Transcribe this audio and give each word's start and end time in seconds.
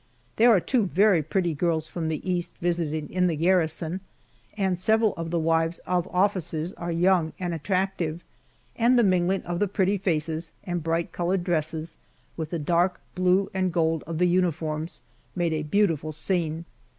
There 0.37 0.49
are 0.49 0.59
two 0.59 0.87
very 0.87 1.21
pretty 1.21 1.53
girls 1.53 1.87
from 1.87 2.07
the 2.07 2.27
East 2.27 2.55
visiting 2.59 3.07
in 3.11 3.27
the 3.27 3.35
garrison, 3.35 3.99
and 4.57 4.79
several 4.79 5.13
of 5.13 5.29
the 5.29 5.37
wives 5.37 5.77
of 5.85 6.07
officers 6.07 6.73
are 6.73 6.91
young 6.91 7.33
and 7.39 7.53
attractive, 7.53 8.23
and 8.75 8.97
the 8.97 9.03
mingling 9.03 9.43
of 9.43 9.59
the 9.59 9.67
pretty 9.67 9.99
faces 9.99 10.53
and 10.63 10.81
bright 10.83 11.11
colored 11.11 11.43
dresses 11.43 11.99
with 12.35 12.49
the 12.49 12.57
dark 12.57 12.99
blue 13.13 13.51
and 13.53 13.71
gold 13.71 14.03
of 14.07 14.17
the 14.17 14.27
uniforms 14.27 15.01
made 15.35 15.53
a 15.53 15.61
beautiful 15.61 16.11
scene. 16.11 16.65